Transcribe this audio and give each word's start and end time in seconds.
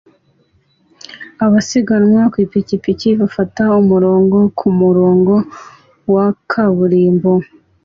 Abasiganwa 1.45 2.21
ku 2.31 2.37
ipikipiki 2.45 3.09
bafata 3.21 3.63
umurongo 3.81 4.37
ku 4.57 4.67
murongo 4.79 5.33
wa 6.13 6.25
kaburimbo 6.51 7.31